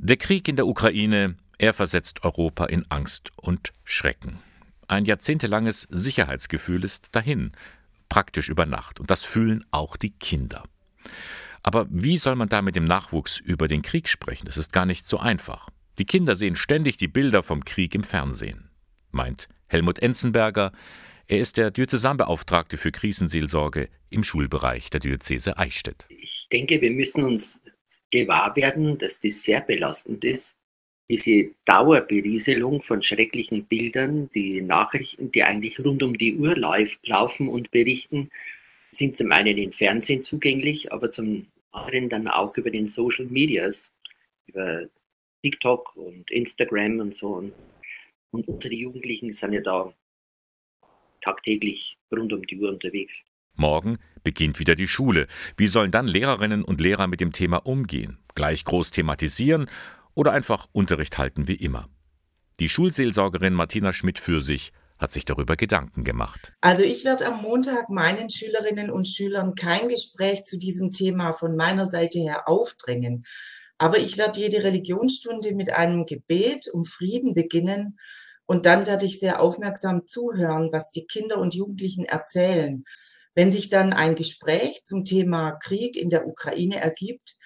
Der 0.00 0.16
Krieg 0.16 0.46
in 0.46 0.54
der 0.54 0.68
Ukraine, 0.68 1.36
er 1.58 1.74
versetzt 1.74 2.22
Europa 2.22 2.66
in 2.66 2.86
Angst 2.88 3.32
und 3.34 3.72
Schrecken. 3.82 4.38
Ein 4.86 5.04
jahrzehntelanges 5.04 5.88
Sicherheitsgefühl 5.90 6.84
ist 6.84 7.16
dahin, 7.16 7.50
praktisch 8.08 8.48
über 8.48 8.64
Nacht. 8.64 9.00
Und 9.00 9.10
das 9.10 9.24
fühlen 9.24 9.64
auch 9.72 9.96
die 9.96 10.10
Kinder. 10.10 10.62
Aber 11.64 11.88
wie 11.90 12.16
soll 12.16 12.36
man 12.36 12.48
da 12.48 12.62
mit 12.62 12.76
dem 12.76 12.84
Nachwuchs 12.84 13.40
über 13.40 13.66
den 13.66 13.82
Krieg 13.82 14.08
sprechen? 14.08 14.46
Das 14.46 14.56
ist 14.56 14.72
gar 14.72 14.86
nicht 14.86 15.04
so 15.04 15.18
einfach. 15.18 15.68
Die 15.98 16.06
Kinder 16.06 16.36
sehen 16.36 16.54
ständig 16.54 16.96
die 16.96 17.08
Bilder 17.08 17.42
vom 17.42 17.64
Krieg 17.64 17.92
im 17.96 18.04
Fernsehen, 18.04 18.70
meint 19.10 19.48
Helmut 19.66 19.98
Enzenberger. 19.98 20.70
Er 21.26 21.40
ist 21.40 21.56
der 21.56 21.72
Diözesanbeauftragte 21.72 22.76
für 22.76 22.92
Krisenseelsorge 22.92 23.88
im 24.10 24.22
Schulbereich 24.22 24.90
der 24.90 25.00
Diözese 25.00 25.58
Eichstätt. 25.58 26.06
Ich 26.08 26.46
denke, 26.52 26.80
wir 26.80 26.92
müssen 26.92 27.24
uns 27.24 27.60
gewahr 28.10 28.54
werden, 28.56 28.98
dass 28.98 29.20
das 29.20 29.42
sehr 29.42 29.60
belastend 29.60 30.24
ist. 30.24 30.56
Diese 31.10 31.50
Dauerberieselung 31.64 32.82
von 32.82 33.02
schrecklichen 33.02 33.64
Bildern, 33.64 34.28
die 34.34 34.60
Nachrichten, 34.60 35.32
die 35.32 35.42
eigentlich 35.42 35.78
rund 35.82 36.02
um 36.02 36.18
die 36.18 36.36
Uhr 36.36 36.54
laufen 36.56 37.48
und 37.48 37.70
berichten, 37.70 38.30
sind 38.90 39.16
zum 39.16 39.32
einen 39.32 39.56
im 39.56 39.72
Fernsehen 39.72 40.24
zugänglich, 40.24 40.92
aber 40.92 41.10
zum 41.10 41.46
anderen 41.72 42.08
dann 42.08 42.28
auch 42.28 42.56
über 42.56 42.70
den 42.70 42.88
Social 42.88 43.26
Medias, 43.26 43.90
über 44.46 44.88
TikTok 45.42 45.96
und 45.96 46.30
Instagram 46.30 47.00
und 47.00 47.16
so. 47.16 47.50
Und 48.30 48.48
unsere 48.48 48.74
Jugendlichen 48.74 49.32
sind 49.32 49.52
ja 49.54 49.60
da 49.60 49.92
tagtäglich 51.22 51.96
rund 52.12 52.32
um 52.32 52.46
die 52.46 52.58
Uhr 52.58 52.70
unterwegs. 52.70 53.24
Morgen 53.58 53.98
beginnt 54.22 54.58
wieder 54.58 54.74
die 54.74 54.88
Schule. 54.88 55.26
Wie 55.56 55.66
sollen 55.66 55.90
dann 55.90 56.06
Lehrerinnen 56.06 56.64
und 56.64 56.80
Lehrer 56.80 57.06
mit 57.06 57.20
dem 57.20 57.32
Thema 57.32 57.58
umgehen? 57.66 58.18
Gleich 58.34 58.64
groß 58.64 58.92
thematisieren 58.92 59.68
oder 60.14 60.32
einfach 60.32 60.68
Unterricht 60.72 61.18
halten 61.18 61.48
wie 61.48 61.56
immer? 61.56 61.88
Die 62.60 62.68
Schulseelsorgerin 62.68 63.54
Martina 63.54 63.92
Schmidt 63.92 64.18
für 64.18 64.40
sich 64.40 64.72
hat 64.98 65.12
sich 65.12 65.24
darüber 65.24 65.56
Gedanken 65.56 66.04
gemacht. 66.04 66.52
Also 66.60 66.82
ich 66.82 67.04
werde 67.04 67.26
am 67.26 67.42
Montag 67.42 67.88
meinen 67.88 68.30
Schülerinnen 68.30 68.90
und 68.90 69.06
Schülern 69.06 69.54
kein 69.54 69.88
Gespräch 69.88 70.44
zu 70.44 70.58
diesem 70.58 70.92
Thema 70.92 71.32
von 71.32 71.56
meiner 71.56 71.86
Seite 71.86 72.18
her 72.18 72.48
aufdrängen. 72.48 73.22
Aber 73.78 73.98
ich 73.98 74.18
werde 74.18 74.40
jede 74.40 74.64
Religionsstunde 74.64 75.54
mit 75.54 75.72
einem 75.72 76.04
Gebet 76.04 76.68
um 76.72 76.84
Frieden 76.84 77.32
beginnen 77.32 77.98
und 78.44 78.66
dann 78.66 78.86
werde 78.86 79.06
ich 79.06 79.20
sehr 79.20 79.40
aufmerksam 79.40 80.06
zuhören, 80.06 80.70
was 80.72 80.90
die 80.90 81.06
Kinder 81.06 81.38
und 81.38 81.54
Jugendlichen 81.54 82.04
erzählen. 82.04 82.82
Wenn 83.38 83.52
sich 83.52 83.68
dann 83.70 83.92
ein 83.92 84.16
Gespräch 84.16 84.84
zum 84.84 85.04
Thema 85.04 85.52
Krieg 85.52 85.94
in 85.94 86.10
der 86.10 86.26
Ukraine 86.26 86.80
ergibt, 86.80 87.36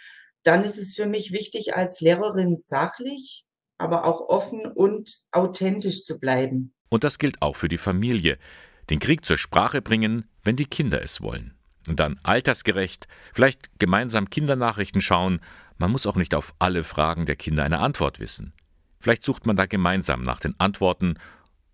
dann 0.43 0.65
ist 0.65 0.79
es 0.79 0.95
für 0.95 1.05
mich 1.05 1.33
wichtig, 1.33 1.77
als 1.77 2.01
Lehrerin 2.01 2.57
sachlich, 2.57 3.45
aber 3.77 4.07
auch 4.07 4.23
offen 4.31 4.65
und 4.65 5.15
authentisch 5.33 6.05
zu 6.05 6.19
bleiben. 6.19 6.73
Und 6.89 7.05
das 7.05 7.19
gilt 7.19 7.43
auch 7.43 7.57
für 7.57 7.69
die 7.69 7.77
Familie. 7.77 8.39
Den 8.89 9.01
Krieg 9.01 9.27
zur 9.27 9.37
Sprache 9.37 9.83
bringen, 9.83 10.25
wenn 10.43 10.57
die 10.57 10.65
Kinder 10.65 11.03
es 11.03 11.21
wollen. 11.21 11.59
Und 11.87 12.01
dann 12.01 12.19
altersgerecht, 12.23 13.07
vielleicht 13.35 13.79
gemeinsam 13.79 14.31
Kindernachrichten 14.31 15.03
schauen 15.03 15.43
man 15.77 15.91
muss 15.91 16.07
auch 16.07 16.17
nicht 16.17 16.35
auf 16.35 16.55
alle 16.59 16.85
Fragen 16.85 17.27
der 17.27 17.37
Kinder 17.37 17.65
eine 17.65 17.81
Antwort 17.81 18.19
wissen. 18.19 18.55
Vielleicht 18.99 19.25
sucht 19.25 19.45
man 19.45 19.57
da 19.57 19.67
gemeinsam 19.67 20.23
nach 20.23 20.41
den 20.41 20.55
Antworten 20.59 21.19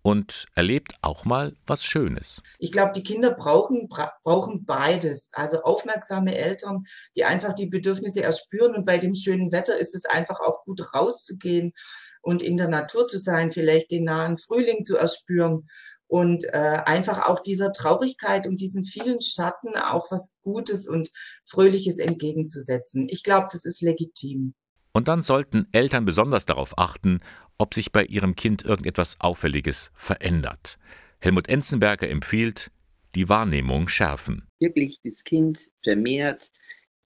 und 0.01 0.45
erlebt 0.55 0.93
auch 1.01 1.25
mal 1.25 1.55
was 1.67 1.83
Schönes. 1.83 2.41
Ich 2.57 2.71
glaube, 2.71 2.91
die 2.95 3.03
Kinder 3.03 3.31
brauchen, 3.31 3.87
bra 3.87 4.13
brauchen 4.23 4.65
beides. 4.65 5.29
Also 5.33 5.61
aufmerksame 5.61 6.35
Eltern, 6.35 6.85
die 7.15 7.25
einfach 7.25 7.53
die 7.53 7.67
Bedürfnisse 7.67 8.23
erspüren. 8.23 8.75
Und 8.75 8.85
bei 8.85 8.97
dem 8.97 9.13
schönen 9.13 9.51
Wetter 9.51 9.77
ist 9.77 9.95
es 9.95 10.05
einfach 10.05 10.39
auch 10.39 10.63
gut 10.65 10.93
rauszugehen 10.93 11.73
und 12.21 12.41
in 12.41 12.57
der 12.57 12.67
Natur 12.67 13.07
zu 13.07 13.19
sein, 13.19 13.51
vielleicht 13.51 13.91
den 13.91 14.03
nahen 14.05 14.37
Frühling 14.37 14.85
zu 14.85 14.97
erspüren 14.97 15.67
und 16.07 16.43
äh, 16.45 16.81
einfach 16.85 17.29
auch 17.29 17.39
dieser 17.39 17.71
Traurigkeit 17.71 18.47
und 18.47 18.59
diesen 18.59 18.83
vielen 18.83 19.21
Schatten 19.21 19.75
auch 19.75 20.09
was 20.09 20.33
Gutes 20.41 20.87
und 20.87 21.09
Fröhliches 21.45 21.99
entgegenzusetzen. 21.99 23.07
Ich 23.09 23.23
glaube, 23.23 23.47
das 23.51 23.63
ist 23.63 23.81
legitim. 23.81 24.55
Und 24.91 25.07
dann 25.07 25.21
sollten 25.21 25.67
Eltern 25.71 26.05
besonders 26.05 26.45
darauf 26.45 26.77
achten, 26.77 27.19
ob 27.57 27.73
sich 27.73 27.91
bei 27.91 28.05
ihrem 28.05 28.35
Kind 28.35 28.63
irgendetwas 28.63 29.19
Auffälliges 29.19 29.91
verändert. 29.93 30.77
Helmut 31.19 31.49
Enzenberger 31.49 32.09
empfiehlt, 32.09 32.71
die 33.15 33.29
Wahrnehmung 33.29 33.87
schärfen. 33.87 34.47
Wirklich 34.59 34.99
das 35.03 35.23
Kind 35.23 35.69
vermehrt 35.83 36.51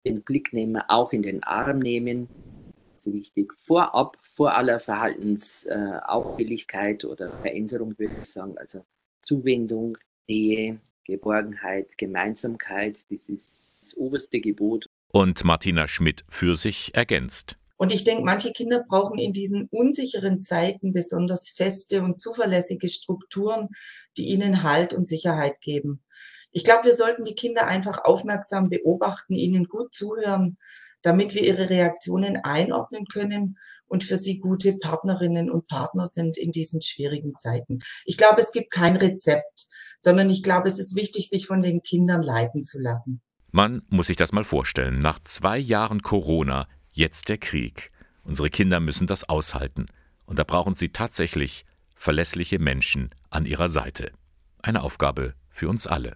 den 0.05 0.23
Blick 0.23 0.53
nehmen, 0.53 0.81
auch 0.87 1.11
in 1.11 1.21
den 1.21 1.43
Arm 1.43 1.79
nehmen. 1.79 2.29
Das 2.95 3.07
ist 3.07 3.13
wichtig. 3.13 3.53
Vorab 3.57 4.17
vor 4.29 4.55
aller 4.55 4.79
Verhaltensauffälligkeit 4.79 7.03
oder 7.05 7.31
Veränderung, 7.41 7.95
würde 7.97 8.15
ich 8.21 8.29
sagen. 8.29 8.57
Also 8.57 8.85
Zuwendung, 9.21 9.97
Nähe, 10.27 10.79
Geborgenheit, 11.03 11.97
Gemeinsamkeit, 11.97 12.99
das 13.09 13.29
ist 13.29 13.81
das 13.81 13.97
oberste 13.97 14.39
Gebot. 14.39 14.87
Und 15.11 15.43
Martina 15.43 15.87
Schmidt 15.87 16.23
für 16.27 16.55
sich 16.55 16.95
ergänzt. 16.95 17.57
Und 17.77 17.93
ich 17.93 18.03
denke, 18.03 18.23
manche 18.23 18.51
Kinder 18.51 18.83
brauchen 18.87 19.19
in 19.19 19.33
diesen 19.33 19.67
unsicheren 19.69 20.41
Zeiten 20.41 20.93
besonders 20.93 21.49
feste 21.49 22.01
und 22.01 22.19
zuverlässige 22.19 22.89
Strukturen, 22.89 23.69
die 24.17 24.27
ihnen 24.27 24.63
Halt 24.63 24.93
und 24.93 25.07
Sicherheit 25.07 25.61
geben. 25.61 26.03
Ich 26.51 26.63
glaube, 26.63 26.85
wir 26.85 26.95
sollten 26.95 27.23
die 27.23 27.35
Kinder 27.35 27.67
einfach 27.67 28.03
aufmerksam 28.03 28.69
beobachten, 28.69 29.35
ihnen 29.35 29.65
gut 29.65 29.93
zuhören, 29.93 30.57
damit 31.01 31.35
wir 31.35 31.43
ihre 31.43 31.69
Reaktionen 31.69 32.37
einordnen 32.37 33.05
können 33.05 33.57
und 33.85 34.03
für 34.03 34.17
sie 34.17 34.39
gute 34.39 34.77
Partnerinnen 34.77 35.51
und 35.51 35.67
Partner 35.67 36.07
sind 36.07 36.37
in 36.37 36.51
diesen 36.51 36.81
schwierigen 36.81 37.33
Zeiten. 37.37 37.79
Ich 38.05 38.17
glaube, 38.17 38.41
es 38.41 38.51
gibt 38.51 38.71
kein 38.71 38.95
Rezept, 38.95 39.67
sondern 39.99 40.29
ich 40.29 40.43
glaube, 40.43 40.69
es 40.69 40.79
ist 40.79 40.95
wichtig, 40.95 41.29
sich 41.29 41.45
von 41.45 41.61
den 41.61 41.81
Kindern 41.81 42.23
leiten 42.23 42.65
zu 42.65 42.79
lassen. 42.79 43.21
Man 43.51 43.83
muss 43.89 44.07
sich 44.07 44.17
das 44.17 44.33
mal 44.33 44.43
vorstellen. 44.43 44.99
Nach 44.99 45.19
zwei 45.23 45.57
Jahren 45.57 46.01
Corona, 46.01 46.67
jetzt 46.97 47.29
der 47.29 47.37
Krieg. 47.37 47.91
Unsere 48.23 48.49
Kinder 48.49 48.79
müssen 48.79 49.07
das 49.07 49.29
aushalten. 49.29 49.87
Und 50.25 50.39
da 50.39 50.43
brauchen 50.43 50.73
sie 50.73 50.89
tatsächlich 50.89 51.65
verlässliche 51.95 52.59
Menschen 52.59 53.11
an 53.29 53.45
ihrer 53.45 53.69
Seite. 53.69 54.11
Eine 54.61 54.81
Aufgabe 54.81 55.33
für 55.49 55.69
uns 55.69 55.87
alle. 55.87 56.15